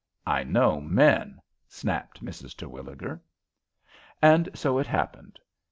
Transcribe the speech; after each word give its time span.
"I 0.25 0.43
know 0.43 0.81
men!" 0.81 1.39
snapped 1.67 2.25
Mrs. 2.25 2.55
Terwilliger. 2.57 3.21
And 4.19 4.49
so 4.55 4.79
it 4.79 4.87
happened. 4.87 5.37